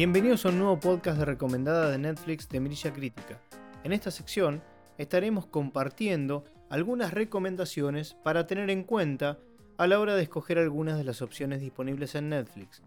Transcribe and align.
Bienvenidos 0.00 0.46
a 0.46 0.48
un 0.48 0.58
nuevo 0.58 0.80
podcast 0.80 1.18
de 1.18 1.26
recomendada 1.26 1.90
de 1.90 1.98
Netflix 1.98 2.48
de 2.48 2.58
Mirilla 2.58 2.90
Crítica. 2.90 3.38
En 3.84 3.92
esta 3.92 4.10
sección 4.10 4.62
estaremos 4.96 5.44
compartiendo 5.44 6.42
algunas 6.70 7.12
recomendaciones 7.12 8.14
para 8.24 8.46
tener 8.46 8.70
en 8.70 8.84
cuenta 8.84 9.38
a 9.76 9.86
la 9.86 10.00
hora 10.00 10.14
de 10.14 10.22
escoger 10.22 10.58
algunas 10.58 10.96
de 10.96 11.04
las 11.04 11.20
opciones 11.20 11.60
disponibles 11.60 12.14
en 12.14 12.30
Netflix. 12.30 12.82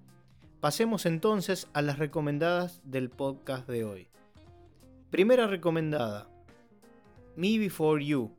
Pasemos 0.60 1.06
entonces 1.06 1.68
a 1.74 1.84
las 1.84 2.00
recomendadas 2.00 2.82
del 2.84 3.12
podcast 3.12 3.70
de 3.70 3.86
hoy. 3.86 4.08
Primera 5.12 5.46
recomendada, 5.46 6.28
Me 7.36 7.60
Before 7.60 8.04
You. 8.04 8.36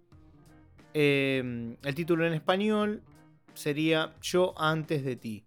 Eh, 0.94 1.76
el 1.80 1.94
título 1.94 2.26
en 2.26 2.34
español 2.34 3.04
sería 3.54 4.16
Yo 4.20 4.52
antes 4.60 5.04
de 5.04 5.14
ti. 5.14 5.44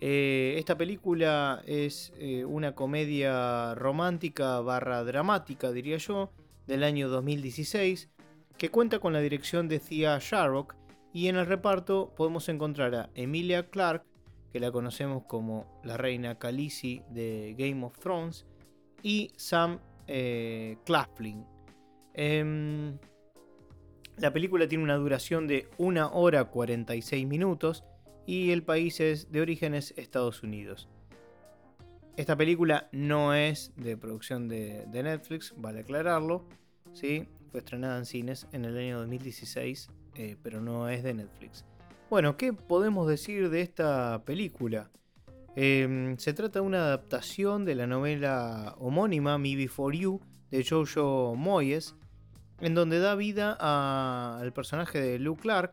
Eh, 0.00 0.56
esta 0.58 0.76
película 0.76 1.62
es 1.66 2.12
eh, 2.18 2.44
una 2.44 2.74
comedia 2.74 3.74
romántica 3.74 4.60
barra 4.60 5.04
dramática, 5.04 5.72
diría 5.72 5.96
yo, 5.96 6.30
del 6.66 6.84
año 6.84 7.08
2016, 7.08 8.10
que 8.58 8.70
cuenta 8.70 8.98
con 8.98 9.12
la 9.12 9.20
dirección 9.20 9.68
de 9.68 9.78
Thea 9.78 10.18
Sharrock 10.20 10.74
y 11.12 11.28
en 11.28 11.36
el 11.36 11.46
reparto 11.46 12.12
podemos 12.14 12.48
encontrar 12.48 12.94
a 12.94 13.10
Emilia 13.14 13.70
Clarke, 13.70 14.06
que 14.52 14.60
la 14.60 14.70
conocemos 14.70 15.24
como 15.24 15.80
la 15.82 15.96
reina 15.96 16.38
Khaleesi 16.38 17.02
de 17.10 17.54
Game 17.56 17.84
of 17.84 17.98
Thrones, 17.98 18.44
y 19.02 19.30
Sam 19.36 19.78
eh, 20.06 20.76
Claflin. 20.84 21.44
Em, 22.12 22.98
la 24.18 24.32
película 24.32 24.66
tiene 24.68 24.84
una 24.84 24.96
duración 24.96 25.46
de 25.46 25.68
1 25.78 26.10
hora 26.12 26.44
46 26.44 27.26
minutos 27.26 27.84
y 28.26 28.50
el 28.50 28.62
país 28.62 29.00
es 29.00 29.30
de 29.30 29.40
orígenes 29.40 29.94
Estados 29.96 30.42
Unidos. 30.42 30.88
Esta 32.16 32.36
película 32.36 32.88
no 32.92 33.34
es 33.34 33.72
de 33.76 33.96
producción 33.96 34.48
de, 34.48 34.86
Netflix, 34.90 35.54
vale 35.56 35.80
aclararlo. 35.80 36.44
¿sí? 36.92 37.28
Fue 37.50 37.60
estrenada 37.60 37.98
en 37.98 38.06
cines 38.06 38.46
en 38.52 38.64
el 38.64 38.76
año 38.76 38.98
2016, 38.98 39.90
eh, 40.14 40.36
pero 40.42 40.60
no 40.60 40.88
es 40.88 41.02
de 41.02 41.14
Netflix. 41.14 41.64
Bueno, 42.08 42.36
¿qué 42.36 42.52
podemos 42.52 43.06
decir 43.06 43.50
de 43.50 43.60
esta 43.60 44.22
película? 44.24 44.90
Em, 45.56 46.16
se 46.18 46.32
trata 46.32 46.60
de 46.60 46.66
una 46.66 46.84
adaptación 46.84 47.64
de 47.64 47.74
la 47.74 47.86
novela 47.86 48.74
homónima 48.78 49.38
Me 49.38 49.56
Before 49.56 49.96
You 49.96 50.20
de 50.50 50.64
Jojo 50.64 51.34
Moyes, 51.34 51.96
en 52.60 52.74
donde 52.74 52.98
da 52.98 53.14
vida 53.14 53.56
al 54.38 54.52
personaje 54.52 55.00
de 55.00 55.18
Luke 55.18 55.42
Clark, 55.42 55.72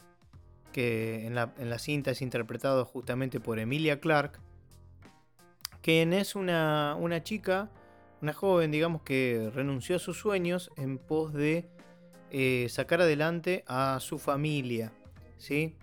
que 0.74 1.26
en 1.26 1.36
la, 1.36 1.80
cinta 1.80 2.12
es 2.12 2.22
interpretado 2.22 2.84
justamente 2.84 3.40
por 3.40 3.60
Emilia 3.60 4.02
Clark, 4.02 4.42
quien 5.82 6.12
es 6.12 6.36
una, 6.36 6.98
chica, 7.24 7.70
una 8.22 8.34
joven, 8.34 8.72
digamos, 8.72 9.04
que 9.04 9.50
renunció 9.54 9.96
a 9.96 10.00
sus 10.00 10.18
sueños 10.18 10.72
en 10.76 10.98
pos 10.98 11.32
de 11.34 11.70
eh, 12.32 12.68
sacar 12.70 13.02
adelante 13.02 13.64
a 13.68 14.00
su 14.02 14.20
familia, 14.20 14.92
¿sí? 15.38 15.78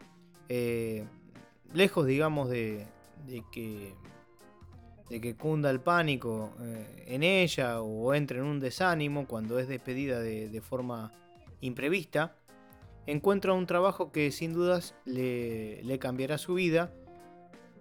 Eh, 0.49 1.07
lejos, 1.73 2.07
digamos, 2.07 2.51
de, 2.51 2.87
que 3.53 3.95
de 5.09 5.21
que 5.21 5.35
cunda 5.35 5.71
el 5.71 5.81
pánico 5.81 6.53
eh, 6.61 7.05
en 7.09 7.23
ella 7.25 7.81
o 7.81 8.15
entre 8.15 8.39
en 8.39 8.45
un 8.45 8.61
desánimo 8.61 9.27
cuando 9.27 9.59
es 9.59 9.67
despedida 9.67 10.21
de 10.21 10.61
forma 10.61 11.11
imprevista, 11.61 12.37
encuentra 13.11 13.53
un 13.53 13.67
trabajo 13.67 14.13
que 14.13 14.31
sin 14.31 14.53
dudas 14.53 14.95
le, 15.05 15.99
cambiará 15.99 16.39
su 16.39 16.55
vida. 16.55 16.93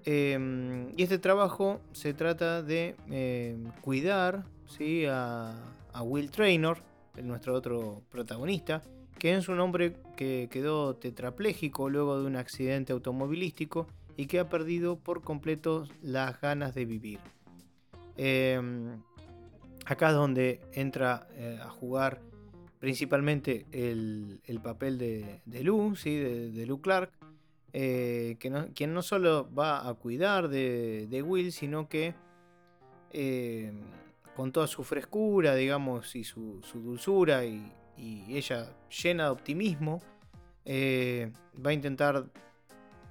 Em, 0.06 0.90
y 0.97 1.03
este 1.03 1.19
trabajo 1.19 1.81
se 1.91 2.13
trata 2.13 2.63
de 2.63 2.95
em, 3.09 3.72
cuidar 3.81 4.45
¿sí? 4.66 5.06
a, 5.07 5.56
Will 6.01 6.31
Traynor, 6.31 6.81
nuestro 7.22 7.53
otro 7.53 8.03
protagonista, 8.09 8.81
que 9.18 9.35
es 9.35 9.50
un 9.50 9.59
hombre 9.59 9.97
que 10.16 10.47
quedó 10.50 10.95
tetrapléjico 10.95 11.89
luego 11.89 12.22
de 12.22 12.25
un 12.25 12.38
accidente 12.38 12.94
automovilístico 12.94 13.88
y 14.16 14.28
que 14.28 14.39
ha 14.39 14.47
perdido 14.47 14.97
por 14.97 15.22
completo 15.22 15.85
las 16.01 16.39
ganas 16.39 16.73
de 16.73 16.85
vivir. 16.85 17.19
Em, 18.16 19.01
acá 19.85 20.09
es 20.09 20.16
donde 20.16 20.62
entra 20.72 21.28
eh, 21.35 21.59
a 21.62 21.69
jugar 21.69 22.22
principalmente 22.79 23.66
el, 23.72 24.59
papel 24.63 24.97
de, 24.97 25.41
de 25.45 25.63
Lou, 25.63 25.95
¿sí? 25.95 26.16
de, 26.16 26.66
Lou 26.66 26.81
Clark, 26.81 27.12
eh, 27.73 28.38
que 28.40 28.50
no, 28.50 28.67
quien 28.73 28.94
no 28.94 29.01
solo 29.01 29.53
va 29.53 29.88
a 29.88 29.94
cuidar 29.94 30.47
de, 30.47 31.23
Will, 31.25 31.51
sino 31.51 31.88
que 31.89 32.16
eh, 33.12 33.72
con 34.35 34.51
toda 34.51 34.68
su 34.68 34.84
frescura, 34.84 35.56
digamos, 35.56 36.16
y 36.16 36.23
su, 36.23 36.62
dulzura, 36.73 37.45
y, 37.45 37.73
ella 38.29 38.73
llena 39.03 39.25
de 39.25 39.29
optimismo, 39.29 40.01
eh, 40.63 41.34
va 41.53 41.72
a 41.72 41.73
intentar 41.73 42.28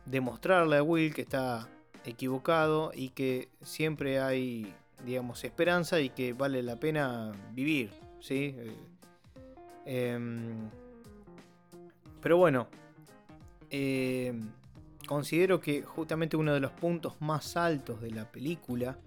demostrarle 0.06 0.78
a 0.78 0.82
Will 0.82 1.12
que 1.12 1.20
está 1.20 1.68
equivocado 2.06 2.90
y 2.94 3.10
que 3.10 3.50
siempre 3.60 4.18
hay, 4.18 4.74
digamos, 5.04 5.44
esperanza 5.44 6.00
y 6.00 6.08
que 6.08 6.32
vale 6.32 6.62
la 6.62 6.76
pena 6.76 7.32
vivir, 7.52 7.90
¿sí? 8.20 8.56
Em, 9.90 10.68
pero 12.20 12.36
bueno, 12.36 12.68
em, 13.70 14.50
considero 15.06 15.60
que 15.62 15.80
justamente 15.80 16.36
uno 16.36 16.52
de 16.52 16.60
los 16.60 16.72
puntos 16.72 17.14
más 17.22 17.56
altos 17.56 18.02
de 18.02 18.10
la 18.10 18.30
película 18.30 18.98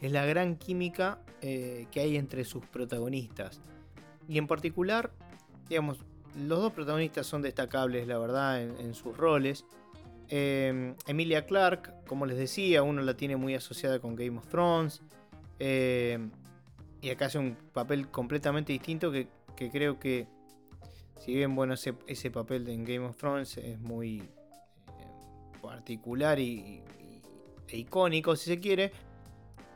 es 0.00 0.10
la 0.10 0.26
gran 0.26 0.56
química 0.56 1.20
eh, 1.40 1.86
que 1.92 2.00
hay 2.00 2.16
entre 2.16 2.44
sus 2.44 2.66
protagonistas. 2.66 3.60
Y 4.28 4.38
en 4.38 4.48
particular, 4.48 5.12
digamos, 5.68 5.98
los 6.36 6.58
dos 6.58 6.72
protagonistas 6.72 7.28
son 7.28 7.40
destacables, 7.40 8.08
la 8.08 8.18
verdad, 8.18 8.60
en, 8.60 8.94
sus 8.94 9.16
roles. 9.16 9.64
Em, 10.30 10.96
Emilia 11.06 11.46
Clark, 11.46 12.04
como 12.08 12.26
les 12.26 12.38
decía, 12.38 12.82
uno 12.82 13.02
la 13.02 13.14
tiene 13.16 13.36
muy 13.36 13.54
asociada 13.54 14.00
con 14.00 14.16
Game 14.16 14.36
of 14.38 14.48
Thrones. 14.48 15.00
y 15.60 17.10
acá 17.10 17.26
hace 17.26 17.38
un 17.38 17.56
papel 17.72 18.08
completamente 18.08 18.72
distinto 18.72 19.12
que 19.12 19.28
que 19.54 19.70
creo 19.70 19.98
que, 19.98 20.26
si 21.18 21.34
bien 21.34 21.54
bueno, 21.54 21.74
ese, 21.74 21.94
ese 22.06 22.30
papel 22.30 22.68
en 22.68 22.84
Game 22.84 23.06
of 23.06 23.16
Thrones 23.16 23.56
es 23.58 23.78
muy 23.80 24.20
eh, 24.20 24.28
particular 25.62 26.38
y, 26.38 26.82
e 27.68 27.78
icónico, 27.78 28.36
si 28.36 28.46
se 28.46 28.60
quiere, 28.60 28.92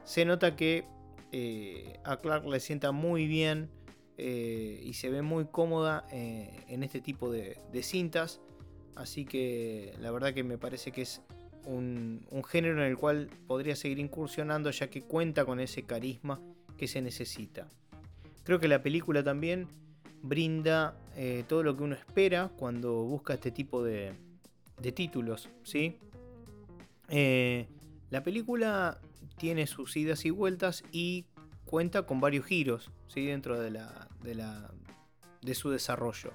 se 0.05 0.25
nota 0.25 0.56
que 0.56 0.84
eh, 1.33 1.99
a 2.05 2.16
Clark 2.16 2.47
le 2.47 2.61
sienta 2.61 2.93
muy 2.93 3.27
bien 3.27 3.71
eh, 4.16 4.81
y 4.83 4.94
se 4.94 5.11
ve 5.11 5.22
muy 5.22 5.47
cómoda 5.47 6.06
en 6.10 6.83
este 6.83 7.00
tipo 7.00 7.31
de, 7.31 7.59
cintas. 7.83 8.41
Así 8.95 9.25
que 9.25 9.95
la 10.00 10.10
verdad 10.10 10.34
que 10.34 10.43
me 10.43 10.59
parece 10.59 10.91
que 10.91 11.03
es 11.03 11.22
un, 11.65 12.27
un, 12.31 12.43
género 12.43 12.83
en 12.83 12.91
el 12.91 12.97
cual 12.97 13.31
podría 13.47 13.77
seguir 13.77 14.00
incursionando 14.00 14.71
ya 14.71 14.91
que 14.91 15.03
cuenta 15.03 15.45
con 15.45 15.60
ese 15.60 15.84
carisma 15.84 16.41
que 16.77 16.89
se 16.89 17.00
necesita. 17.00 17.69
Creo 18.48 18.59
que 18.59 18.69
la 18.69 18.82
película 18.82 19.22
también 19.22 19.69
brinda 20.22 20.97
eh, 21.16 21.44
todo 21.47 21.62
lo 21.62 21.76
que 21.76 21.82
uno 21.82 21.94
espera 21.94 22.48
cuando 22.56 23.03
busca 23.04 23.34
este 23.34 23.50
tipo 23.50 23.84
de, 23.84 24.14
títulos, 24.94 25.50
¿sí? 25.64 25.98
Eh, 27.10 27.69
la 28.09 28.25
película 28.25 29.03
tiene 29.36 29.66
sus 29.66 29.94
idas 29.98 30.25
y 30.25 30.31
vueltas 30.31 30.83
y 30.92 31.27
cuenta 31.66 32.06
con 32.06 32.22
varios 32.22 32.47
giros, 32.47 32.91
¿sí? 33.06 33.27
Dentro 33.27 33.60
de, 33.60 33.71
la, 33.71 34.09
de, 35.42 35.54
su 35.54 35.68
desarrollo. 35.68 36.33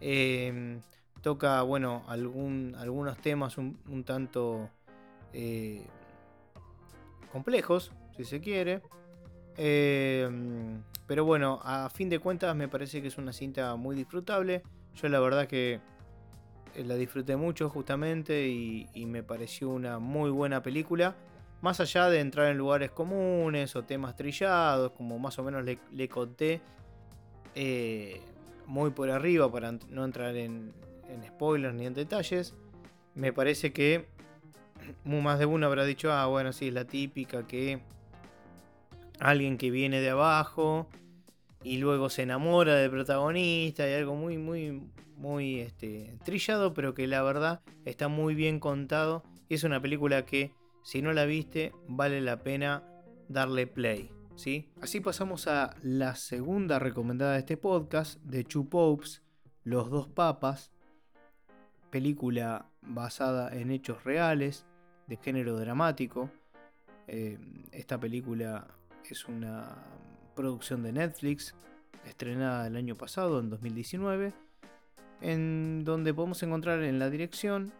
Eh, 0.00 0.80
toca, 1.22 1.62
bueno, 1.62 2.02
algún, 2.08 2.74
algunos 2.76 3.16
temas 3.18 3.58
un, 3.58 3.78
un 3.88 4.02
tanto 4.02 4.70
complejos, 7.30 7.92
si 8.16 8.24
se 8.24 8.40
quiere. 8.40 8.82
Pero 11.08 11.24
bueno, 11.24 11.58
a 11.64 11.88
fin 11.88 12.10
de 12.10 12.18
cuentas 12.18 12.54
me 12.54 12.68
parece 12.68 13.00
que 13.00 13.08
es 13.08 13.16
una 13.16 13.32
cinta 13.32 13.74
muy 13.76 13.96
disfrutable. 13.96 14.62
Yo 14.94 15.08
la 15.08 15.18
verdad 15.20 15.48
que 15.48 15.80
eh, 16.74 16.84
la 16.84 16.96
disfruté 16.96 17.34
mucho 17.34 17.70
justamente 17.70 18.46
y, 18.46 19.06
me 19.06 19.22
pareció 19.22 19.70
una 19.70 19.98
muy 19.98 20.30
buena 20.30 20.62
película. 20.62 21.16
Más 21.62 21.80
allá 21.80 22.10
de 22.10 22.20
entrar 22.20 22.50
en 22.50 22.58
lugares 22.58 22.90
comunes 22.90 23.74
o 23.74 23.84
temas 23.84 24.16
trillados, 24.16 24.92
como 24.92 25.18
más 25.18 25.38
o 25.38 25.42
menos 25.42 25.64
le, 25.64 26.08
conté 26.10 26.60
eh, 27.54 28.20
muy 28.66 28.90
por 28.90 29.10
arriba 29.10 29.50
para 29.50 29.72
no 29.72 30.04
entrar 30.04 30.36
en, 30.36 30.74
en 31.08 31.24
spoilers 31.26 31.74
ni 31.74 31.86
en 31.86 31.94
detalles, 31.94 32.54
me 33.14 33.32
parece 33.32 33.72
que 33.72 34.06
más 35.04 35.38
de 35.38 35.46
uno 35.46 35.66
habrá 35.66 35.86
dicho, 35.86 36.12
ah, 36.12 36.26
bueno, 36.26 36.52
sí, 36.52 36.68
es 36.68 36.74
la 36.74 36.84
típica 36.84 37.46
que 37.46 37.80
alguien 39.20 39.58
que 39.58 39.70
viene 39.70 40.00
de 40.00 40.10
abajo 40.10 40.88
y 41.62 41.78
luego 41.78 42.08
se 42.08 42.22
enamora 42.22 42.74
del 42.74 42.90
protagonista 42.90 43.88
y 43.88 43.94
algo 43.94 44.14
muy, 44.14 44.38
muy, 44.38 44.82
muy 45.16 45.60
este, 45.60 46.16
trillado, 46.24 46.74
pero 46.74 46.94
que 46.94 47.06
la 47.06 47.22
verdad 47.22 47.60
está 47.84 48.08
muy 48.08 48.34
bien 48.34 48.60
contado. 48.60 49.24
Y 49.48 49.54
es 49.54 49.64
una 49.64 49.80
película 49.80 50.24
que, 50.24 50.52
si 50.82 51.02
no 51.02 51.12
la 51.12 51.24
viste, 51.24 51.72
vale 51.88 52.20
la 52.20 52.38
pena 52.38 52.82
darle 53.28 53.66
play. 53.66 54.10
¿sí? 54.36 54.68
Así 54.80 55.00
pasamos 55.00 55.48
a 55.48 55.74
la 55.82 56.14
segunda 56.14 56.78
recomendada 56.78 57.32
de 57.32 57.40
este 57.40 57.56
podcast, 57.56 58.20
de 58.22 58.44
Two 58.44 58.68
Popes, 58.68 59.22
Los 59.64 59.90
dos 59.90 60.08
Papas, 60.08 60.70
película 61.90 62.66
basada 62.82 63.54
en 63.54 63.70
hechos 63.70 64.04
reales, 64.04 64.64
de 65.06 65.16
género 65.16 65.58
dramático. 65.58 66.30
Eh, 67.06 67.38
esta 67.72 67.98
película 67.98 68.68
es 69.10 69.26
una 69.26 69.76
producción 70.34 70.82
de 70.82 70.92
Netflix, 70.92 71.54
estrenada 72.04 72.66
el 72.66 72.76
año 72.76 72.96
pasado, 72.96 73.40
en 73.40 73.50
2019, 73.50 74.32
en 75.20 75.84
donde 75.84 76.14
podemos 76.14 76.42
encontrar 76.42 76.82
en 76.82 76.98
la 76.98 77.10
dirección 77.10 77.72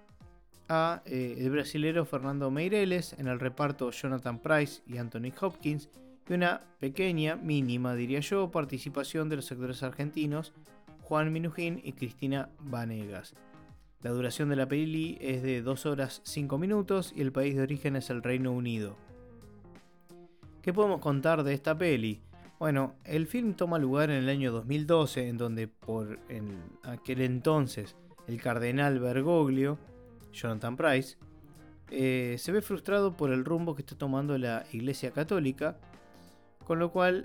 a 0.69 1.03
eh, 1.07 1.37
el 1.39 1.51
brasilero 1.51 2.05
Fernando 2.05 2.51
Meireles, 2.51 3.15
en 3.19 3.29
el 3.29 3.41
reparto 3.41 3.91
Jonathan 3.91 4.39
Price 4.41 4.83
y 4.87 4.99
Anthony 4.99 5.33
Hopkins, 5.41 5.89
y 6.29 6.35
una 6.35 6.61
pequeña, 6.79 7.37
mínima 7.37 7.95
diría 7.95 8.21
yo, 8.21 8.51
participación 8.51 9.29
de 9.29 9.37
los 9.37 9.51
actores 9.51 9.83
argentinos 9.83 10.53
Juan 11.03 11.33
Minujín 11.33 11.81
y 11.83 11.93
Cristina 11.93 12.51
Vanegas. 12.61 13.35
La 14.03 14.11
duración 14.11 14.51
de 14.51 14.57
la 14.57 14.69
peli 14.69 15.17
es 15.21 15.43
de 15.43 15.63
2 15.63 15.87
horas 15.87 16.21
5 16.25 16.59
minutos 16.59 17.13
y 17.17 17.23
el 17.23 17.33
país 17.33 17.57
de 17.57 17.63
origen 17.63 17.97
es 17.97 18.11
el 18.11 18.23
Reino 18.23 18.53
Unido. 18.53 18.97
¿Qué 20.69 20.75
podemos 20.75 21.01
contar 21.01 21.45
de 21.45 21.55
esta 21.55 21.79
peli? 21.79 22.21
Bueno, 22.59 22.97
el 23.05 23.27
film 23.27 23.55
toma 23.55 23.79
lugar 23.79 24.11
en 24.11 24.17
el 24.17 24.29
año 24.29 24.53
2012, 24.53 25.27
en 25.27 25.39
donde 25.39 25.67
por 25.67 26.21
aquel 26.83 27.23
entonces 27.23 27.97
el 28.27 28.39
cardenal 28.39 29.01
Bergoglio 29.01 29.79
Jonathan 30.31 30.77
Price, 30.77 31.17
eh, 31.91 32.37
se 32.39 32.53
ve 32.53 32.61
frustrado 32.61 33.17
por 33.17 33.33
el 33.33 33.47
rumbo 33.47 33.75
que 33.75 33.81
está 33.81 33.97
tomando 33.97 34.37
la 34.37 34.67
Iglesia 34.71 35.11
Católica, 35.11 35.79
con 36.67 36.79
lo 36.79 36.93
cual 36.93 37.25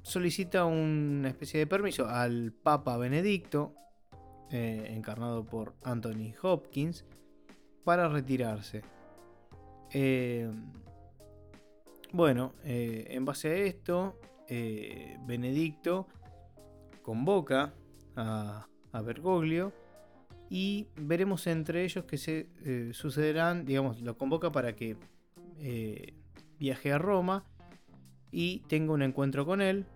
solicita 0.00 0.64
una 0.64 1.28
especie 1.28 1.60
de 1.60 1.66
permiso 1.66 2.08
al 2.08 2.50
Papa 2.50 2.96
Benedicto, 2.96 3.74
eh, 4.50 4.86
encarnado 4.96 5.44
por 5.44 5.74
Anthony 5.84 6.32
Hopkins, 6.40 7.04
para 7.84 8.08
retirarse. 8.08 8.80
Eh, 9.92 10.50
bueno, 12.12 12.52
en 12.64 13.24
base 13.24 13.48
a 13.48 13.54
esto, 13.56 14.18
Benedicto 15.26 16.06
convoca 17.02 17.74
a, 18.16 18.66
Bergoglio 19.04 19.72
y 20.48 20.88
veremos 20.96 21.46
entre 21.46 21.84
ellos 21.84 22.04
que 22.04 22.18
se 22.18 22.48
eh, 22.64 22.90
sucederán, 22.92 23.64
digamos, 23.64 24.00
lo 24.00 24.18
convoca 24.18 24.50
para 24.50 24.74
que 24.74 24.96
eh, 25.58 26.14
viaje 26.58 26.92
a 26.92 26.98
Roma 26.98 27.44
y 28.32 28.60
tenga 28.68 28.92
un 28.92 29.02
encuentro 29.02 29.46
con 29.46 29.62
él, 29.62 29.86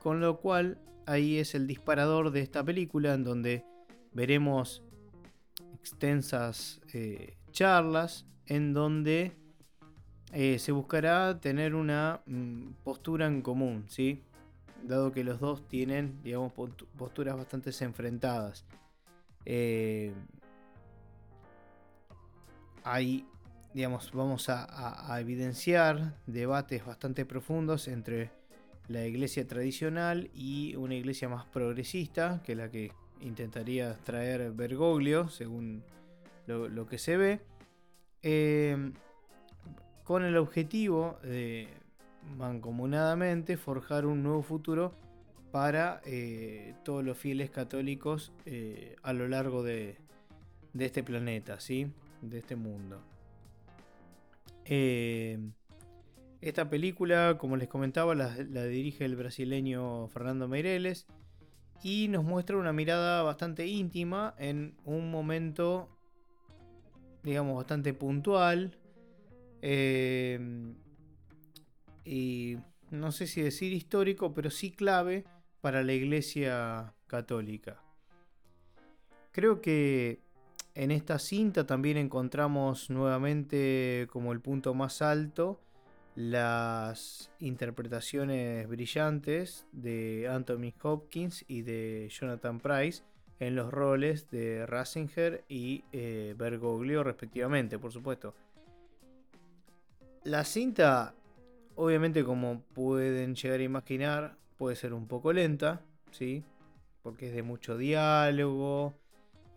con 0.00 0.20
lo 0.20 0.40
cual 0.40 0.78
ahí 1.06 1.38
es 1.38 1.54
el 1.54 1.66
disparador 1.66 2.32
de 2.32 2.40
esta 2.40 2.64
película 2.64 3.14
en 3.14 3.24
donde 3.24 3.64
veremos 4.12 4.82
extensas 5.74 6.80
eh, 6.92 7.36
charlas 7.52 8.26
en 8.46 8.74
donde 8.74 9.36
se 10.34 10.72
buscará 10.72 11.40
tener 11.40 11.74
una 11.74 12.20
mm, 12.26 12.72
postura 12.82 13.26
en 13.26 13.40
común, 13.42 13.84
¿sí? 13.88 14.22
dado 14.86 15.12
que 15.12 15.24
los 15.24 15.40
dos 15.40 15.66
tienen, 15.68 16.20
digamos, 16.22 16.52
posturas 16.52 17.36
bastante 17.36 17.70
enfrentadas. 17.80 18.64
Eh, 19.44 20.12
ahí, 22.82 23.26
digamos, 23.72 24.10
vamos 24.12 24.48
a, 24.48 25.20
evidenciar 25.20 26.18
debates 26.26 26.84
bastante 26.84 27.24
profundos 27.24 27.88
entre 27.88 28.30
la 28.88 29.06
iglesia 29.06 29.46
tradicional 29.46 30.30
y 30.34 30.76
una 30.76 30.94
iglesia 30.94 31.28
más 31.28 31.46
progresista, 31.46 32.42
que 32.44 32.54
la 32.54 32.70
que 32.70 32.92
intentaría 33.20 33.96
traer 33.98 34.52
Bergoglio, 34.52 35.28
según 35.28 35.82
lo, 36.46 36.86
que 36.86 36.98
se 36.98 37.16
ve, 37.16 37.40
eh, 38.22 38.92
con 40.04 40.24
el 40.24 40.36
objetivo 40.36 41.18
de 41.22 41.68
mancomunadamente 42.38 43.56
forjar 43.56 44.06
un 44.06 44.22
nuevo 44.22 44.42
futuro 44.42 44.92
para 45.50 46.00
eh, 46.04 46.74
todos 46.84 47.04
los 47.04 47.16
fieles 47.16 47.50
católicos 47.50 48.32
eh, 48.44 48.96
a 49.02 49.12
lo 49.12 49.28
largo 49.28 49.62
de, 49.62 49.96
este 50.78 51.02
planeta, 51.02 51.60
¿sí? 51.60 51.86
de 52.22 52.38
este 52.38 52.56
mundo. 52.56 53.00
Eh, 54.64 55.38
esta 56.40 56.68
película, 56.68 57.38
como 57.38 57.56
les 57.56 57.68
comentaba, 57.68 58.14
la, 58.14 58.34
dirige 58.34 59.04
el 59.04 59.16
brasileño 59.16 60.08
Fernando 60.08 60.48
Meireles 60.48 61.06
y 61.82 62.08
nos 62.08 62.24
muestra 62.24 62.56
una 62.56 62.72
mirada 62.72 63.22
bastante 63.22 63.66
íntima 63.66 64.34
en 64.38 64.74
un 64.84 65.10
momento, 65.10 65.88
digamos, 67.22 67.56
bastante 67.56 67.94
puntual. 67.94 68.76
Y 72.04 72.58
no 72.90 73.12
sé 73.12 73.26
si 73.26 73.42
decir 73.42 73.72
histórico, 73.72 74.34
pero 74.34 74.50
sí 74.50 74.70
clave 74.72 75.24
para 75.60 75.82
la 75.82 75.92
Iglesia 75.92 76.92
Católica. 77.06 77.80
Creo 79.32 79.60
que 79.60 80.20
en 80.74 80.90
esta 80.90 81.18
cinta 81.18 81.66
también 81.66 81.96
encontramos 81.96 82.90
nuevamente 82.90 84.06
como 84.10 84.32
el 84.32 84.40
punto 84.40 84.74
más 84.74 85.02
alto 85.02 85.60
las 86.14 87.30
interpretaciones 87.40 88.68
brillantes 88.68 89.66
de 89.72 90.28
Anthony 90.30 90.72
Hopkins 90.82 91.44
y 91.48 91.62
de 91.62 92.08
Jonathan 92.10 92.60
Price 92.60 93.02
en 93.40 93.56
los 93.56 93.72
roles 93.72 94.30
de 94.30 94.64
Ratzinger 94.66 95.44
y 95.48 95.84
eh, 95.92 96.34
Bergoglio 96.38 97.02
respectivamente, 97.02 97.78
por 97.78 97.92
supuesto. 97.92 98.34
La 100.24 100.44
cinta, 100.44 101.14
obviamente 101.76 102.24
como 102.24 102.62
pueden 102.74 103.34
llegar 103.34 103.60
a 103.60 103.62
imaginar, 103.62 104.36
puede 104.56 104.74
ser 104.74 104.94
un 104.94 105.06
poco 105.06 105.32
lenta, 105.32 105.82
¿sí? 106.12 106.42
Porque 107.02 107.28
es 107.28 107.34
de 107.34 107.42
mucho 107.42 107.76
diálogo, 107.76 108.94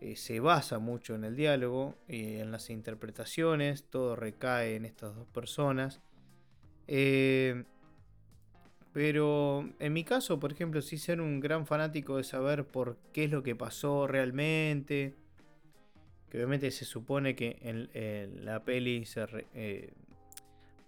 eh, 0.00 0.14
se 0.14 0.40
basa 0.40 0.78
mucho 0.78 1.14
en 1.14 1.24
el 1.24 1.36
diálogo 1.36 1.96
y 2.06 2.36
en 2.36 2.52
las 2.52 2.68
interpretaciones, 2.68 3.84
todo 3.84 4.14
recae 4.14 4.76
en 4.76 4.84
estas 4.84 5.16
dos 5.16 5.26
personas. 5.28 6.00
Eh, 6.86 7.64
pero 8.92 9.68
en 9.78 9.92
mi 9.92 10.04
caso, 10.04 10.38
por 10.38 10.52
ejemplo, 10.52 10.82
sí 10.82 10.98
ser 10.98 11.20
un 11.20 11.40
gran 11.40 11.66
fanático 11.66 12.16
de 12.18 12.24
saber 12.24 12.66
por 12.66 12.98
qué 13.12 13.24
es 13.24 13.30
lo 13.30 13.42
que 13.42 13.56
pasó 13.56 14.06
realmente. 14.06 15.14
Que 16.30 16.36
obviamente 16.36 16.70
se 16.70 16.84
supone 16.84 17.34
que 17.34 17.58
en, 17.62 18.44
la 18.44 18.64
peli 18.64 19.06
se, 19.06 19.24
eh, 19.54 19.92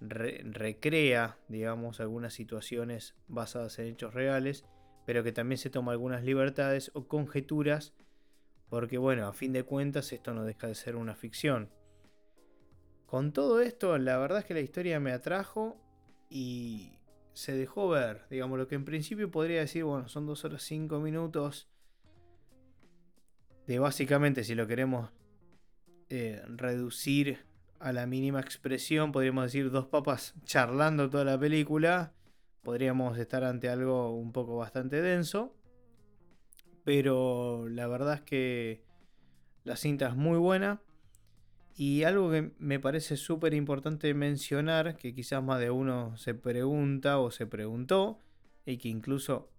recrea, 0.00 1.38
digamos, 1.48 2.00
algunas 2.00 2.32
situaciones 2.32 3.14
basadas 3.28 3.78
en 3.78 3.86
hechos 3.86 4.14
reales, 4.14 4.64
pero 5.06 5.22
que 5.22 5.32
también 5.32 5.58
se 5.58 5.70
toma 5.70 5.92
algunas 5.92 6.24
libertades 6.24 6.90
o 6.94 7.06
conjeturas, 7.06 7.94
porque 8.68 8.98
bueno, 8.98 9.26
a 9.26 9.32
fin 9.32 9.52
de 9.52 9.64
cuentas 9.64 10.12
esto 10.12 10.32
no 10.32 10.44
deja 10.44 10.66
de 10.66 10.74
ser 10.74 10.96
una 10.96 11.14
ficción. 11.14 11.70
Con 13.06 13.32
todo 13.32 13.60
esto, 13.60 13.98
la 13.98 14.18
verdad 14.18 14.38
es 14.38 14.44
que 14.44 14.54
la 14.54 14.60
historia 14.60 15.00
me 15.00 15.12
atrajo 15.12 15.76
y 16.28 16.98
se 17.32 17.52
dejó 17.52 17.88
ver, 17.88 18.26
digamos, 18.30 18.58
lo 18.58 18.68
que 18.68 18.76
en 18.76 18.84
principio 18.84 19.30
podría 19.30 19.60
decir, 19.60 19.84
bueno, 19.84 20.08
son 20.08 20.26
dos 20.26 20.44
horas 20.44 20.62
cinco 20.62 21.00
minutos 21.00 21.68
de 23.66 23.78
básicamente, 23.78 24.44
si 24.44 24.54
lo 24.54 24.66
queremos 24.66 25.10
eh, 26.08 26.42
reducir 26.46 27.49
a 27.80 27.92
la 27.92 28.06
mínima 28.06 28.40
expresión, 28.40 29.10
podríamos 29.10 29.44
decir 29.44 29.70
dos 29.70 29.86
papas 29.86 30.34
charlando 30.44 31.08
toda 31.08 31.24
la 31.24 31.38
película, 31.38 32.12
podríamos 32.62 33.18
estar 33.18 33.42
ante 33.42 33.68
algo 33.68 34.14
un 34.14 34.32
poco 34.32 34.56
bastante 34.56 35.00
denso. 35.00 35.56
Pero 36.84 37.68
la 37.68 37.86
verdad 37.86 38.14
es 38.14 38.20
que 38.22 38.84
la 39.64 39.76
cinta 39.76 40.08
es 40.08 40.16
muy 40.16 40.38
buena. 40.38 40.80
Y 41.74 42.02
algo 42.02 42.30
que 42.30 42.52
me 42.58 42.78
parece 42.78 43.16
súper 43.16 43.54
importante 43.54 44.12
mencionar, 44.12 44.96
que 44.96 45.14
quizás 45.14 45.42
más 45.42 45.60
de 45.60 45.70
uno 45.70 46.16
se 46.18 46.34
pregunta 46.34 47.18
o 47.18 47.30
se 47.30 47.46
preguntó, 47.46 48.18
y 48.66 48.76
que 48.76 48.88
incluso 48.88 49.50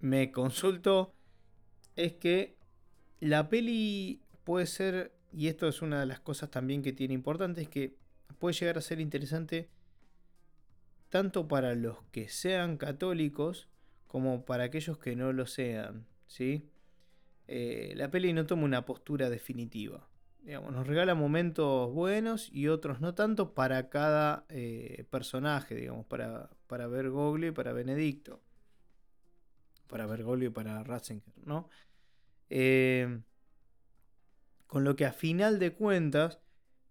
me 0.00 0.30
consultó, 0.30 1.14
es 1.96 2.14
que 2.14 2.58
la 3.20 3.48
peli 3.48 4.20
puede 4.44 4.66
ser 4.66 5.13
y 5.34 5.48
esto 5.48 5.66
es 5.66 5.82
una 5.82 6.00
de 6.00 6.06
las 6.06 6.20
cosas 6.20 6.50
también 6.50 6.82
que 6.82 6.92
tiene 6.92 7.14
importante, 7.14 7.62
es 7.62 7.68
que 7.68 7.96
puede 8.38 8.54
llegar 8.54 8.78
a 8.78 8.80
ser 8.80 9.00
interesante 9.00 9.68
tanto 11.08 11.48
para 11.48 11.74
los 11.74 12.02
que 12.12 12.28
sean 12.28 12.76
católicos 12.76 13.68
como 14.06 14.44
para 14.44 14.64
aquellos 14.64 14.98
que 14.98 15.16
no 15.16 15.32
lo 15.32 15.46
sean, 15.46 16.06
¿sí? 16.26 16.70
Eh, 17.48 17.94
la 17.96 18.10
peli 18.10 18.32
no 18.32 18.46
toma 18.46 18.64
una 18.64 18.86
postura 18.86 19.28
definitiva. 19.28 20.08
digamos, 20.42 20.72
nos 20.72 20.86
regala 20.86 21.14
momentos 21.14 21.92
buenos 21.92 22.50
y 22.52 22.68
otros 22.68 23.00
no 23.00 23.14
tanto 23.14 23.54
para 23.54 23.88
cada 23.88 24.44
eh, 24.48 25.04
personaje, 25.10 25.74
digamos, 25.74 26.06
para, 26.06 26.50
para 26.66 26.86
Bergoglio 26.86 27.48
y 27.48 27.52
para 27.52 27.72
Benedicto. 27.72 28.40
Para 29.88 30.06
Bergoglio 30.06 30.48
y 30.48 30.52
para 30.52 30.82
Ratzinger, 30.84 31.34
¿no? 31.44 31.68
Eh, 32.50 33.20
con 34.66 34.84
lo 34.84 34.96
que 34.96 35.06
a 35.06 35.12
final 35.12 35.58
de 35.58 35.72
cuentas 35.72 36.40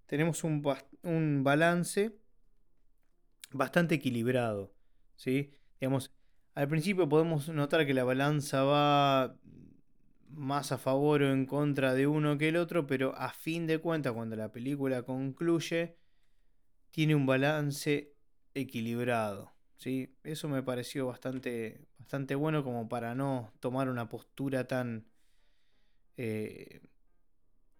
tenemos 0.05 0.43
un, 0.43 0.63
un 1.03 1.43
balance 1.43 2.17
bastante 3.51 3.95
equilibrado, 3.95 4.73
¿sí? 5.15 5.51
Digamos, 5.79 6.11
al 6.55 6.67
principio 6.67 7.09
podemos 7.09 7.49
notar 7.49 7.85
que 7.85 7.93
la 7.93 8.03
balanza 8.03 8.63
va 8.63 9.37
más 10.29 10.71
a 10.71 10.77
favor 10.77 11.21
o 11.21 11.31
en 11.31 11.45
contra 11.45 11.93
de 11.93 12.07
uno 12.07 12.37
que 12.37 12.49
el 12.49 12.57
otro, 12.57 12.87
pero 12.87 13.15
a 13.15 13.29
fin 13.29 13.67
de 13.67 13.79
cuentas, 13.79 14.13
cuando 14.13 14.35
la 14.35 14.51
película 14.51 15.03
concluye, 15.03 15.97
tiene 16.91 17.15
un 17.15 17.25
balance 17.25 18.13
equilibrado. 18.53 19.53
¿sí? 19.77 20.15
Eso 20.23 20.47
me 20.49 20.63
pareció 20.63 21.07
bastante, 21.07 21.87
bastante 21.99 22.35
bueno 22.35 22.63
como 22.63 22.87
para 22.89 23.15
no 23.15 23.51
tomar 23.59 23.89
una 23.89 24.09
postura 24.09 24.67
tan 24.67 25.05
eh, 26.17 26.81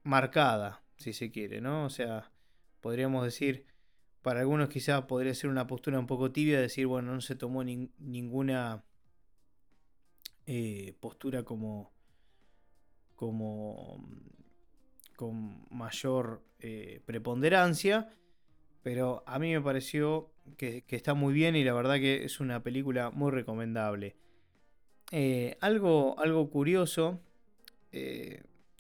marcada, 0.03 0.81
si 0.97 1.13
se 1.13 1.31
quiere, 1.31 1.61
¿no? 1.61 1.85
O 1.85 1.89
sea, 1.89 2.31
podríamos 2.81 3.23
decir, 3.23 3.65
para 4.21 4.41
algunos 4.41 4.69
quizás 4.69 5.03
podría 5.03 5.33
ser 5.33 5.49
una 5.49 5.67
postura 5.67 5.99
un 5.99 6.07
poco 6.07 6.31
tibia, 6.31 6.59
decir, 6.59 6.87
bueno, 6.87 7.13
no 7.13 7.21
se 7.21 7.35
tomó 7.35 7.63
ninguna 7.63 8.83
eh, 10.45 10.95
postura 10.99 11.43
como 11.43 11.91
como 13.15 14.05
con 15.15 15.65
mayor 15.69 16.43
eh, 16.59 17.01
preponderancia, 17.05 18.09
pero 18.81 19.23
a 19.25 19.39
mí 19.39 19.53
me 19.53 19.61
pareció 19.61 20.31
que, 20.57 20.83
está 20.89 21.13
muy 21.13 21.33
bien 21.33 21.55
y 21.55 21.63
la 21.63 21.73
verdad 21.73 21.95
que 21.95 22.25
es 22.25 22.41
una 22.41 22.63
película 22.63 23.11
muy 23.11 23.31
recomendable. 23.31 24.17
Eh, 25.11 25.57
algo, 25.61 26.19
algo 26.19 26.49
curioso, 26.49 27.21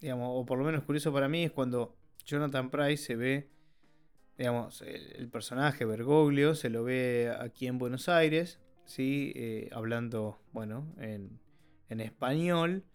digamos, 0.03 0.29
o 0.31 0.45
por 0.45 0.59
lo 0.59 0.63
menos 0.63 0.83
curioso 0.83 1.11
para 1.11 1.27
mí, 1.27 1.45
es 1.45 1.51
cuando 1.51 1.95
Jonathan 2.23 2.69
Price 2.69 3.03
se 3.03 3.15
ve, 3.15 3.49
digamos, 4.37 4.83
el, 4.83 5.27
personaje 5.29 5.85
Bergoglio 5.85 6.53
se 6.53 6.69
lo 6.69 6.83
ve 6.83 7.33
aquí 7.39 7.65
en 7.65 7.79
Buenos 7.79 8.07
Aires, 8.07 8.59
¿sí? 8.85 9.33
hablando, 9.71 10.39
bueno, 10.51 10.93
en, 10.99 11.39
en 11.89 12.01
español 12.01 12.85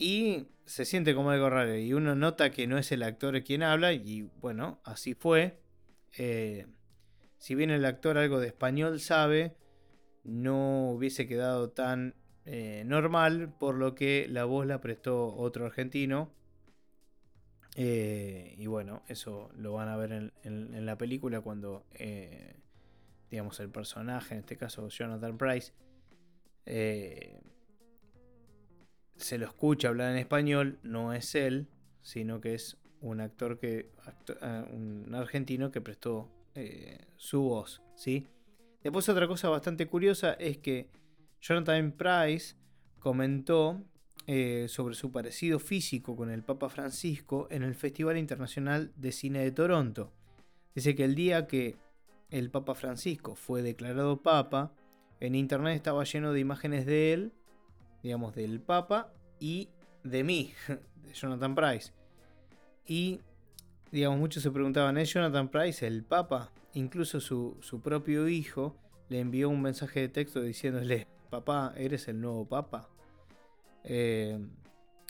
y 0.00 0.46
se 0.64 0.86
siente 0.86 1.14
como 1.14 1.30
algo 1.30 1.50
raro. 1.50 1.76
Y 1.76 1.92
uno 1.92 2.14
nota 2.14 2.50
que 2.50 2.66
no 2.66 2.78
es 2.78 2.90
el 2.90 3.02
actor 3.02 3.44
quien 3.44 3.62
habla. 3.62 3.92
Y 3.92 4.22
bueno, 4.40 4.80
así 4.82 5.12
fue. 5.12 5.60
Eh, 6.16 6.66
si 7.36 7.54
bien 7.54 7.70
el 7.70 7.84
actor 7.84 8.16
algo 8.16 8.40
de 8.40 8.46
español 8.46 8.98
sabe, 8.98 9.56
no 10.24 10.90
hubiese 10.92 11.28
quedado 11.28 11.68
tan 11.68 12.14
eh, 12.50 12.84
normal. 12.86 13.52
Por 13.58 13.76
lo 13.76 13.94
que 13.94 14.26
la 14.28 14.44
voz 14.44 14.66
la 14.66 14.80
prestó 14.80 15.34
otro 15.36 15.66
argentino. 15.66 16.30
Eh, 17.76 18.54
y 18.58 18.66
bueno, 18.66 19.02
eso 19.06 19.50
lo 19.56 19.72
van 19.72 19.88
a 19.88 19.96
ver 19.96 20.32
en, 20.42 20.86
la 20.86 20.98
película 20.98 21.40
cuando, 21.40 21.84
digamos, 23.30 23.60
el 23.60 23.70
personaje, 23.70 24.34
en 24.34 24.40
este 24.40 24.56
caso 24.56 24.88
Jonathan 24.88 25.38
Price, 25.38 25.72
se 29.16 29.38
lo 29.38 29.46
escucha 29.46 29.88
hablar 29.88 30.10
en 30.12 30.18
español, 30.18 30.78
no 30.82 31.12
es 31.12 31.34
él, 31.34 31.68
sino 32.00 32.40
que 32.40 32.54
es 32.54 32.76
un 33.00 33.20
actor 33.20 33.58
que. 33.58 33.90
Ah, 34.40 34.66
un 34.70 35.14
argentino 35.14 35.70
que 35.70 35.80
prestó 35.80 36.30
eh, 36.54 36.98
su 37.16 37.42
voz. 37.42 37.82
¿sí? 37.94 38.26
Después, 38.82 39.08
otra 39.08 39.26
cosa 39.26 39.48
bastante 39.48 39.86
curiosa 39.86 40.34
es 40.34 40.58
que 40.58 40.88
Jonathan 41.40 41.92
Price 41.92 42.56
comentó 42.98 43.82
eh, 44.26 44.66
sobre 44.68 44.94
su 44.94 45.10
parecido 45.10 45.58
físico 45.58 46.16
con 46.16 46.30
el 46.30 46.42
Papa 46.42 46.68
Francisco 46.68 47.48
en 47.50 47.62
el 47.62 47.74
Festival 47.74 48.18
Internacional 48.18 48.92
de 48.96 49.12
Cine 49.12 49.40
de 49.40 49.52
Toronto. 49.52 50.12
Dice 50.74 50.94
que 50.94 51.04
el 51.04 51.14
día 51.14 51.46
que 51.46 51.76
el 52.30 52.50
Papa 52.50 52.74
Francisco 52.74 53.34
fue 53.34 53.62
declarado 53.62 54.22
Papa, 54.22 54.72
en 55.18 55.34
internet 55.34 55.76
estaba 55.76 56.04
lleno 56.04 56.32
de 56.32 56.40
imágenes 56.40 56.86
de 56.86 57.12
él 57.12 57.32
digamos, 58.02 58.34
del 58.34 58.60
Papa 58.60 59.12
y 59.38 59.68
de 60.04 60.24
mí, 60.24 60.52
de 60.68 61.12
Jonathan 61.12 61.54
Price. 61.54 61.92
Y, 62.86 63.20
digamos, 63.90 64.18
muchos 64.18 64.42
se 64.42 64.50
preguntaban, 64.50 64.98
¿es 64.98 65.12
Jonathan 65.12 65.48
Price 65.48 65.86
el 65.86 66.04
Papa? 66.04 66.50
Incluso 66.74 67.20
su, 67.20 67.80
propio 67.82 68.28
hijo 68.28 68.76
le 69.08 69.20
envió 69.20 69.48
un 69.48 69.62
mensaje 69.62 70.00
de 70.00 70.08
texto 70.08 70.40
diciéndole, 70.40 71.06
papá, 71.30 71.72
¿eres 71.76 72.08
el 72.08 72.20
nuevo 72.20 72.46
Papa? 72.46 72.88
Eh, 73.84 74.38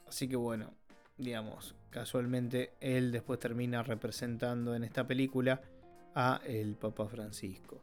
así 0.07 0.29
que 0.29 0.37
bueno, 0.37 0.73
digamos, 1.19 1.75
casualmente 1.91 2.75
él 2.81 3.11
después 3.11 3.41
termina 3.41 3.83
representando 3.83 4.75
en 4.75 4.85
esta 4.85 5.07
película 5.07 5.61
a 6.15 6.41
el 6.47 6.77
Papa 6.77 7.09
Francisco. 7.09 7.83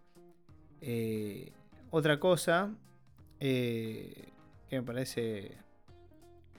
Eh, 0.81 1.51
otra 1.89 2.19
cosa, 2.19 2.73
eh, 3.39 4.29
que 4.69 4.77
me 4.77 4.83
parece 4.83 5.57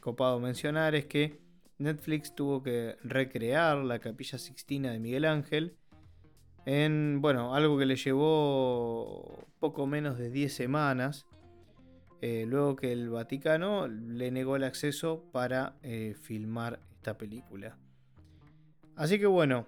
copado 0.01 0.41
mencionar 0.41 0.95
es 0.95 1.07
que 1.07 1.39
Netflix 1.79 2.35
tuvo 2.35 2.63
que 2.63 2.97
recrear 3.05 3.79
la 3.79 3.99
capilla 4.01 4.39
sixtina 4.39 4.91
de 4.91 4.99
Miguel 4.99 5.25
Ángel 5.25 5.77
en, 6.67 7.21
bueno, 7.21 7.55
algo 7.55 7.79
que 7.79 7.87
le 7.87 7.97
llevó 7.97 9.47
poco 9.59 9.87
menos 9.87 10.19
de 10.19 10.31
10 10.31 10.53
semanas, 10.53 11.27
eh, 12.21 12.45
luego 12.47 12.77
que 12.77 12.93
el 12.93 13.11
Vaticano 13.11 13.89
le 13.89 14.31
negó 14.31 14.57
el 14.57 14.65
acceso 14.65 15.25
para 15.33 15.77
eh, 15.83 16.15
filmar 16.21 16.81
esta 16.93 17.17
película. 17.17 17.77
Así 18.97 19.19
que 19.19 19.27
bueno, 19.27 19.67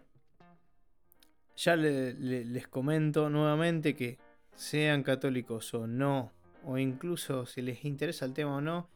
ya 1.57 1.77
les 1.77 2.67
comento 2.69 3.31
nuevamente 3.31 3.95
que 3.95 4.19
sean 4.55 5.03
católicos 5.03 5.73
o 5.75 5.87
no 5.87 6.33
o 6.65 6.79
incluso 6.79 7.47
si 7.47 7.63
les 7.63 7.85
interesa 7.85 8.25
el 8.25 8.35
tema 8.35 8.57
o 8.57 8.61
no, 8.61 8.89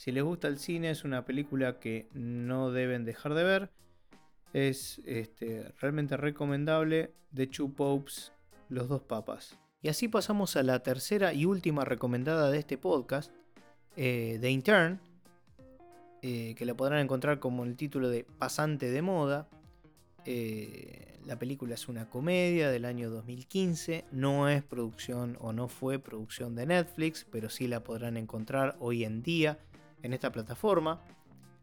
si 0.00 0.12
les 0.12 0.22
gusta 0.22 0.48
el 0.48 0.58
cine 0.58 0.90
es 0.90 1.04
una 1.04 1.26
película 1.26 1.78
que 1.78 2.08
no 2.14 2.70
deben 2.70 3.04
dejar 3.04 3.34
de 3.34 3.44
ver. 3.44 3.70
Es 4.54 5.02
este, 5.04 5.74
realmente 5.78 6.16
recomendable. 6.16 7.12
The 7.34 7.46
Two 7.46 7.74
Popes, 7.74 8.32
Los 8.70 8.88
Dos 8.88 9.02
Papas. 9.02 9.58
Y 9.82 9.88
así 9.88 10.08
pasamos 10.08 10.56
a 10.56 10.62
la 10.62 10.80
tercera 10.80 11.32
y 11.32 11.46
última 11.46 11.84
recomendada 11.84 12.50
de 12.50 12.58
este 12.58 12.76
podcast, 12.76 13.32
eh, 13.96 14.38
The 14.40 14.50
Intern, 14.50 15.00
eh, 16.22 16.54
que 16.56 16.66
la 16.66 16.74
podrán 16.74 17.00
encontrar 17.00 17.38
como 17.38 17.64
el 17.64 17.76
título 17.76 18.10
de 18.10 18.24
Pasante 18.24 18.90
de 18.90 19.00
Moda. 19.00 19.48
Eh, 20.26 21.18
la 21.24 21.38
película 21.38 21.74
es 21.74 21.88
una 21.88 22.10
comedia 22.10 22.70
del 22.70 22.84
año 22.84 23.08
2015, 23.08 24.04
no 24.12 24.48
es 24.48 24.62
producción 24.62 25.38
o 25.40 25.52
no 25.52 25.68
fue 25.68 25.98
producción 25.98 26.54
de 26.54 26.66
Netflix, 26.66 27.26
pero 27.30 27.48
sí 27.48 27.66
la 27.66 27.82
podrán 27.82 28.16
encontrar 28.16 28.76
hoy 28.80 29.04
en 29.04 29.22
día 29.22 29.58
en 30.02 30.12
esta 30.12 30.30
plataforma. 30.30 31.02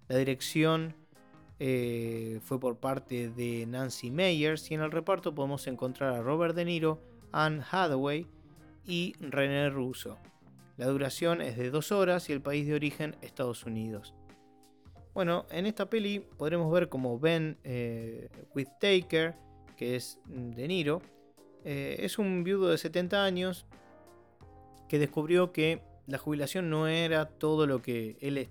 La 0.07 0.17
dirección 0.17 0.95
eh, 1.59 2.39
fue 2.43 2.59
por 2.59 2.77
parte 2.77 3.29
de 3.29 3.65
Nancy 3.65 4.11
Meyers 4.11 4.69
y 4.71 4.75
en 4.75 4.81
el 4.81 4.91
reparto 4.91 5.33
podemos 5.33 5.67
encontrar 5.67 6.13
a 6.13 6.21
Robert 6.21 6.55
De 6.55 6.65
Niro, 6.65 7.01
Anne 7.31 7.63
Hathaway 7.69 8.27
y 8.85 9.13
René 9.19 9.69
Russo. 9.69 10.17
La 10.77 10.87
duración 10.87 11.41
es 11.41 11.57
de 11.57 11.71
dos 11.71 11.91
horas 11.91 12.29
y 12.29 12.33
el 12.33 12.41
país 12.41 12.67
de 12.67 12.75
origen 12.75 13.15
Estados 13.21 13.65
Unidos. 13.65 14.13
Bueno, 15.13 15.47
en 15.49 15.65
esta 15.65 15.89
peli 15.89 16.19
podremos 16.19 16.71
ver 16.71 16.89
como 16.89 17.19
Ben 17.19 17.57
eh, 17.63 18.29
Whittaker, 18.53 19.35
que 19.75 19.95
es 19.95 20.19
De 20.27 20.67
Niro, 20.67 21.01
eh, 21.65 21.97
es 21.99 22.19
un 22.19 22.43
viudo 22.43 22.69
de 22.69 22.77
70 22.77 23.23
años 23.23 23.65
que 24.87 24.99
descubrió 24.99 25.51
que 25.51 25.81
la 26.05 26.17
jubilación 26.17 26.69
no 26.69 26.87
era 26.87 27.25
todo 27.25 27.67
lo 27.67 27.81
que 27.81 28.15
él 28.21 28.47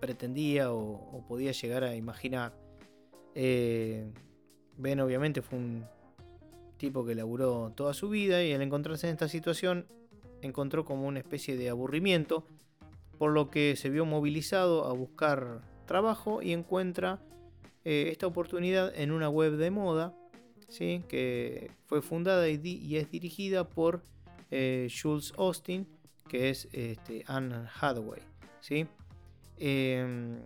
pretendía 0.00 0.72
o, 0.72 1.24
podía 1.28 1.52
llegar 1.52 1.84
a 1.84 1.94
imaginar. 1.94 2.52
Eh, 3.34 4.10
ben 4.76 5.00
obviamente 5.00 5.42
fue 5.42 5.58
un 5.58 5.86
tipo 6.76 7.04
que 7.04 7.14
laburó 7.14 7.72
toda 7.74 7.94
su 7.94 8.08
vida 8.08 8.42
y 8.44 8.52
al 8.52 8.62
encontrarse 8.62 9.08
en 9.08 9.14
esta 9.14 9.28
situación 9.28 9.86
encontró 10.42 10.84
como 10.84 11.06
una 11.06 11.18
especie 11.18 11.56
de 11.56 11.70
aburrimiento, 11.70 12.46
por 13.18 13.32
lo 13.32 13.50
que 13.50 13.76
se 13.76 13.90
vio 13.90 14.04
movilizado 14.04 14.86
a 14.86 14.92
buscar 14.92 15.62
trabajo 15.86 16.42
y 16.42 16.52
encuentra 16.52 17.20
eh, 17.84 18.08
esta 18.10 18.26
oportunidad 18.26 18.92
en 18.94 19.10
una 19.12 19.28
web 19.28 19.56
de 19.56 19.70
moda, 19.70 20.14
¿sí? 20.68 21.02
que 21.08 21.70
fue 21.86 22.02
fundada 22.02 22.48
y, 22.48 22.96
es 22.96 23.10
dirigida 23.10 23.68
por 23.68 24.02
eh, 24.50 24.88
Jules 24.90 25.32
Austin, 25.38 25.86
que 26.28 26.50
es 26.50 26.68
este, 26.72 27.24
Anne 27.26 27.68
Hathaway. 27.80 28.20
¿sí? 28.60 28.86
Em, 29.56 30.40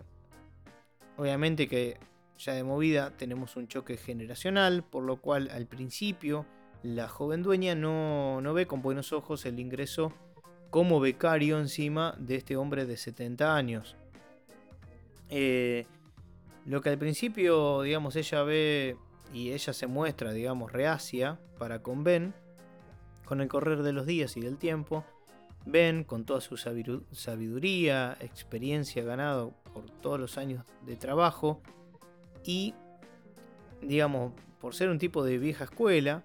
obviamente 1.17 1.67
que 1.67 1.97
ya 2.41 2.55
de 2.55 2.65
movida 2.65 3.11
tenemos 3.17 3.57
un 3.57 3.69
choque 3.69 3.97
generacional, 3.97 4.83
por 4.83 5.05
lo 5.05 5.21
cual 5.21 5.51
al 5.51 5.67
principio 5.67 6.47
la 6.83 7.07
joven 7.07 7.43
dueña 7.43 7.75
no, 7.75 8.41
ve 8.55 8.67
con 8.67 8.81
buenos 8.81 9.13
ojos 9.13 9.45
el 9.45 9.61
ingreso 9.61 10.13
como 10.71 11.01
becario 11.01 11.59
encima 11.59 12.15
de 12.19 12.37
este 12.37 12.57
hombre 12.57 12.87
de 12.87 12.97
70 12.97 13.55
años. 13.55 13.97
Eh, 15.29 15.87
lo 16.65 16.81
que 16.81 16.89
al 16.89 16.99
principio, 16.99 17.83
digamos, 17.83 18.17
ella 18.17 18.43
ve 18.43 18.97
y 19.35 19.53
ella 19.53 19.73
se 19.73 19.87
muestra, 19.87 20.33
digamos, 20.33 20.73
reacia 20.73 21.39
para 21.59 21.83
con 21.83 22.05
Ben, 22.05 22.33
con 23.27 23.41
el 23.41 23.49
correr 23.49 23.83
de 23.83 23.93
los 23.93 24.07
días 24.07 24.37
y 24.37 24.41
del 24.41 24.57
tiempo, 24.57 25.05
Ben, 25.67 26.05
con 26.05 26.25
toda 26.25 26.41
su 26.41 26.57
sabiduría, 26.57 28.17
experiencia 28.21 29.05
ganado 29.05 29.53
por 29.75 29.91
todos 29.91 30.19
los 30.19 30.39
años 30.39 30.65
de 30.87 30.97
trabajo 30.97 31.61
y, 32.45 32.75
digamos, 33.83 34.33
por 34.61 34.75
ser 34.75 34.89
un 34.89 34.99
tipo 34.99 35.25
de 35.25 35.39
vieja 35.39 35.65
escuela, 35.65 36.23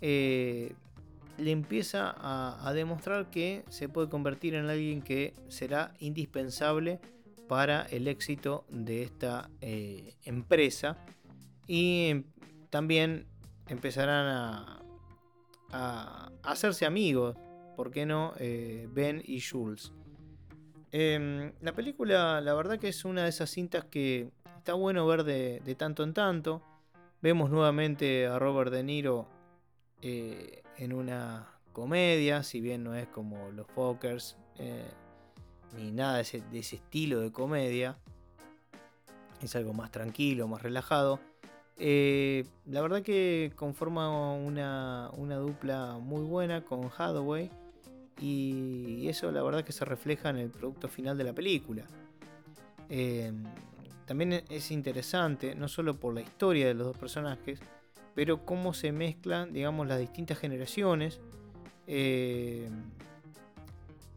eh, 0.00 0.74
le 1.38 1.50
empieza 1.50 2.14
a, 2.16 2.72
demostrar 2.72 3.30
que 3.30 3.64
se 3.68 3.88
puede 3.88 4.08
convertir 4.08 4.54
en 4.54 4.68
alguien 4.68 5.02
que 5.02 5.34
será 5.48 5.94
indispensable 5.98 7.00
para 7.48 7.82
el 7.82 8.06
éxito 8.06 8.64
de 8.68 9.02
esta 9.02 9.50
eh, 9.60 10.14
empresa 10.24 10.98
y 11.66 12.24
también 12.70 13.26
empezarán 13.68 14.26
a, 14.26 14.78
hacerse 16.42 16.84
amigos, 16.84 17.34
¿por 17.76 17.90
qué 17.90 18.04
no? 18.04 18.34
Eh, 18.38 18.86
ben 18.92 19.22
y 19.24 19.40
Jules. 19.40 19.90
Em, 20.94 21.52
la 21.62 21.72
película, 21.72 22.42
la 22.42 22.52
verdad 22.52 22.78
que 22.78 22.88
es 22.88 23.06
una 23.06 23.22
de 23.22 23.30
esas 23.30 23.48
cintas 23.48 23.86
que 23.86 24.30
está 24.58 24.74
bueno 24.74 25.06
ver 25.06 25.24
de, 25.24 25.74
tanto 25.78 26.02
en 26.02 26.12
tanto. 26.12 26.60
Vemos 27.22 27.48
nuevamente 27.48 28.26
a 28.26 28.38
Robert 28.38 28.70
De 28.70 28.82
Niro 28.82 29.26
eh, 30.02 30.62
en 30.76 30.92
una 30.92 31.48
comedia, 31.72 32.42
si 32.42 32.60
bien 32.60 32.84
no 32.84 32.94
es 32.94 33.06
como 33.08 33.50
los 33.52 33.66
Fokers, 33.68 34.36
eh, 34.58 34.84
ni 35.78 35.92
nada 35.92 36.16
de 36.16 36.22
ese, 36.22 36.42
estilo 36.76 37.20
de 37.20 37.32
comedia. 37.32 37.96
Es 39.40 39.56
algo 39.56 39.72
más 39.72 39.90
tranquilo, 39.90 40.46
más 40.46 40.60
relajado. 40.60 41.20
Eh, 41.78 42.44
la 42.66 42.82
verdad 42.82 43.00
que 43.00 43.50
conforma 43.56 44.34
una, 44.34 45.10
dupla 45.16 45.96
muy 45.98 46.20
buena 46.22 46.62
con 46.66 46.90
Hathaway 46.98 47.50
y 48.20 49.08
eso 49.08 49.30
la 49.32 49.42
verdad 49.42 49.64
que 49.64 49.72
se 49.72 49.84
refleja 49.84 50.30
en 50.30 50.38
el 50.38 50.50
producto 50.50 50.88
final 50.88 51.16
de 51.18 51.24
la 51.24 51.32
película. 51.32 51.84
Eh, 52.88 53.32
también 54.06 54.44
es 54.48 54.70
interesante, 54.70 55.54
no 55.54 55.68
solo 55.68 55.98
por 55.98 56.14
la 56.14 56.20
historia 56.20 56.66
de 56.66 56.74
los 56.74 56.86
dos 56.88 56.98
personajes, 56.98 57.60
pero 58.14 58.44
cómo 58.44 58.74
se 58.74 58.92
mezclan, 58.92 59.52
digamos, 59.52 59.86
las 59.86 59.98
distintas 59.98 60.38
generaciones. 60.38 61.20
Eh, 61.86 62.68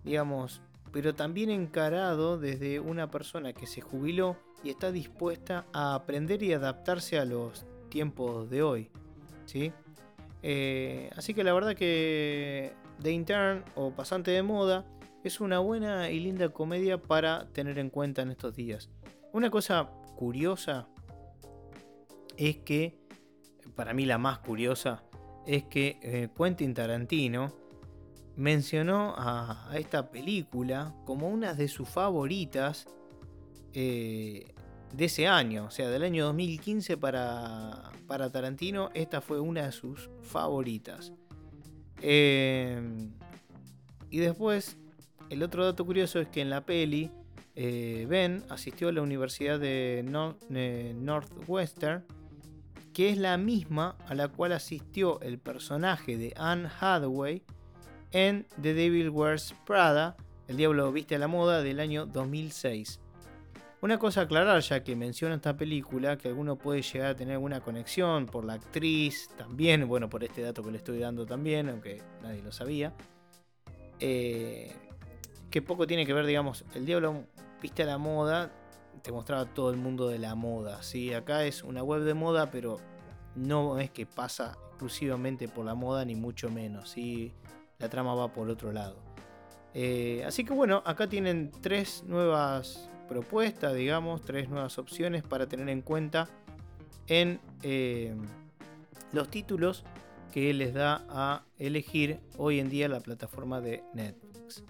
digamos, 0.04 0.62
pero 0.92 1.14
también 1.16 1.50
encarado 1.50 2.38
desde 2.38 2.80
una 2.80 3.10
persona 3.10 3.54
que 3.54 3.68
se 3.68 3.82
jubiló 3.82 4.38
y 4.64 4.70
está 4.70 4.92
dispuesta 4.92 5.66
a 5.74 5.96
aprender 5.96 6.42
y 6.44 6.54
adaptarse 6.54 7.20
a 7.20 7.25
los 7.25 7.66
tiempos 7.90 8.50
de 8.50 8.64
hoy. 8.64 8.90
¿sí? 9.46 9.74
Eh, 10.44 11.10
así 11.16 11.34
que 11.34 11.44
la 11.44 11.54
verdad 11.54 11.75
que 11.75 12.74
The 13.02 13.12
Intern 13.12 13.64
o 13.75 13.92
Pasante 13.92 14.32
de 14.32 14.44
Moda 14.44 14.86
es 15.24 15.40
una 15.42 15.60
buena 15.60 16.10
y 16.12 16.20
linda 16.20 16.50
comedia 16.50 17.01
para 17.01 17.48
tener 17.50 17.79
en 17.79 17.90
cuenta 17.90 18.22
en 18.22 18.31
estos 18.31 18.55
días. 18.55 18.90
Una 19.34 19.50
cosa 19.50 19.90
curiosa 20.16 20.88
es 22.38 22.58
que, 22.58 22.98
para 23.75 23.94
mí 23.94 24.05
la 24.05 24.18
más 24.18 24.40
curiosa, 24.40 25.03
es 25.46 25.64
que 25.64 26.00
eh, 26.01 26.29
Quentin 26.38 26.74
Tarantino 26.74 27.53
mencionó 28.36 29.16
a, 29.18 29.72
esta 29.75 30.10
película 30.12 30.94
como 31.05 31.29
una 31.29 31.53
de 31.53 31.68
sus 31.68 31.88
favoritas 31.88 32.86
eh, 33.74 34.53
de 34.94 35.05
ese 35.05 35.27
año, 35.27 35.66
o 35.66 35.72
sea, 35.72 35.90
del 35.90 36.03
año 36.03 36.25
2015 36.25 36.98
para, 36.98 37.92
para 38.08 38.31
Tarantino, 38.31 38.90
esta 38.94 39.22
fue 39.22 39.40
una 39.40 39.66
de 39.66 39.72
sus 39.72 40.10
favoritas. 40.22 41.14
Em, 42.01 43.12
y 44.10 44.20
después, 44.20 44.77
el 45.29 45.44
otro 45.44 45.66
dato 45.66 45.86
curioso 45.86 46.20
es 46.20 46.27
que 46.27 46.42
en 46.42 46.50
la 46.50 46.66
peli, 46.66 47.12
eh, 47.55 48.05
Ben 48.10 48.44
asistió 48.50 48.90
a 48.90 48.92
la 48.92 49.01
Universidad 49.01 49.60
de 49.60 50.03
Northwestern, 50.96 52.05
que 52.94 53.10
es 53.10 53.18
la 53.18 53.38
misma 53.38 53.98
a 54.08 54.16
la 54.16 54.27
cual 54.27 54.53
asistió 54.53 55.20
el 55.22 55.38
personaje 55.38 56.18
de 56.18 56.34
Anne 56.38 56.70
Hathaway 56.79 57.44
en 58.12 58.46
The 58.62 58.74
Devil 58.74 59.10
Wears 59.10 59.53
Prada, 59.66 60.16
El 60.48 60.58
Diablo 60.58 60.92
Viste 60.92 61.16
a 61.16 61.20
la 61.20 61.27
Moda 61.27 61.62
del 61.62 61.79
año 61.81 62.05
2006. 62.05 63.01
Una 63.85 64.00
cosa 64.00 64.21
a 64.21 64.24
aclarar, 64.24 64.59
ya 64.61 64.83
que 64.83 64.95
menciona 64.95 65.35
esta 65.35 65.55
película, 65.55 66.17
que 66.17 66.27
alguno 66.27 66.57
puede 66.57 66.81
llegar 66.81 67.11
a 67.11 67.15
tener 67.15 67.35
alguna 67.35 67.61
conexión 67.61 68.25
por 68.25 68.43
la 68.43 68.53
actriz, 68.53 69.29
también, 69.37 69.87
bueno, 69.87 70.09
por 70.09 70.24
este 70.24 70.41
dato 70.41 70.63
que 70.63 70.71
le 70.71 70.77
estoy 70.77 70.98
dando 70.98 71.24
también, 71.27 71.69
aunque 71.69 72.01
nadie 72.24 72.41
lo 72.41 72.51
sabía. 72.51 72.95
Eh, 74.00 74.74
que 75.51 75.61
poco 75.61 75.85
tiene 75.85 76.03
que 76.03 76.13
ver, 76.13 76.25
digamos, 76.25 76.65
el 76.74 76.87
diablo 76.87 77.27
viste 77.61 77.83
a 77.83 77.85
la 77.85 78.00
moda, 78.00 78.51
te 79.03 79.11
mostraba 79.11 79.45
todo 79.45 79.69
el 79.69 79.77
mundo 79.77 80.07
de 80.07 80.17
la 80.17 80.33
moda. 80.33 80.81
¿sí? 80.81 81.13
Acá 81.13 81.45
es 81.45 81.63
una 81.63 81.83
web 81.83 82.01
de 82.01 82.15
moda, 82.15 82.50
pero 82.50 82.77
no 83.35 83.77
es 83.77 83.91
que 83.91 84.07
pasa 84.07 84.57
exclusivamente 84.69 85.48
por 85.48 85.63
la 85.63 85.75
moda, 85.75 86.03
ni 86.05 86.15
mucho 86.15 86.50
menos. 86.50 86.89
¿sí? 86.89 87.33
La 87.77 87.87
trama 87.87 88.15
va 88.15 88.33
por 88.33 88.50
otro 88.50 88.71
lado. 88.71 88.98
Eh, 89.75 90.24
así 90.25 90.43
que 90.43 90.53
bueno, 90.53 90.81
acá 90.87 91.07
tienen 91.07 91.51
tres 91.61 92.03
nuevas 92.07 92.89
propuesta, 93.07 93.74
digamos, 93.74 94.22
tres 94.22 94.50
nuevas 94.50 94.77
opciones 94.77 95.24
para 95.24 95.48
tener 95.48 95.70
en 95.70 95.81
cuenta 95.81 96.29
en 97.07 97.39
eh, 97.63 98.15
los 99.11 99.29
títulos 99.29 99.83
que 100.31 100.53
les 100.53 100.74
da 100.74 101.05
a 101.09 101.46
elegir 101.57 102.20
hoy 102.37 102.59
en 102.59 102.70
día 102.70 102.89
la 102.89 103.00
plataforma 103.00 103.61
de 103.61 103.83
Netflix. 103.94 104.63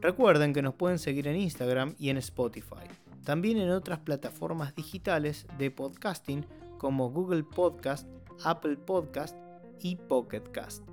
Recuerden 0.00 0.54
que 0.54 0.62
nos 0.62 0.74
pueden 0.74 0.98
seguir 0.98 1.28
en 1.28 1.36
Instagram 1.36 1.94
y 1.98 2.08
en 2.08 2.16
Spotify. 2.16 2.86
También 3.24 3.58
en 3.58 3.70
otras 3.70 3.98
plataformas 3.98 4.74
digitales 4.74 5.46
de 5.58 5.70
podcasting 5.70 6.46
como 6.78 7.10
Google 7.10 7.44
Podcast, 7.44 8.08
Apple 8.42 8.78
Podcast 8.78 9.36
y 9.78 9.96
Pocket 9.96 10.44
Cast. 10.52 10.86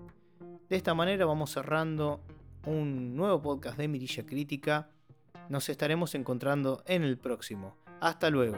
De 0.68 0.76
esta 0.76 0.94
manera 0.94 1.26
vamos 1.26 1.52
cerrando 1.52 2.22
un 2.66 3.16
nuevo 3.16 3.42
podcast 3.42 3.78
de 3.78 3.88
Mirilla 3.88 4.26
Crítica 4.26 4.90
nos 5.50 5.70
estaremos 5.70 6.16
encontrando 6.16 6.84
en 6.86 7.04
el 7.04 7.18
próximo. 7.18 7.78
Hasta 8.00 8.30
luego. 8.30 8.58